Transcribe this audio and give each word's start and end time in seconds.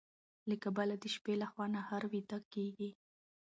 له 0.49 0.55
کبله 0.63 0.93
د 0.97 1.05
شپې 1.15 1.33
لخوا 1.41 1.65
نهر 1.75 2.01
ويده 2.11 2.39
کيږي. 2.53 2.89